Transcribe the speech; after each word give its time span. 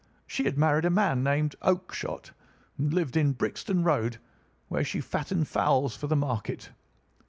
She 0.25 0.45
had 0.45 0.57
married 0.57 0.85
a 0.85 0.89
man 0.89 1.21
named 1.23 1.55
Oakshott, 1.61 2.31
and 2.75 2.91
lived 2.91 3.15
in 3.15 3.33
Brixton 3.33 3.83
Road, 3.83 4.17
where 4.67 4.83
she 4.83 4.99
fattened 4.99 5.47
fowls 5.47 5.95
for 5.95 6.07
the 6.07 6.15
market. 6.15 6.71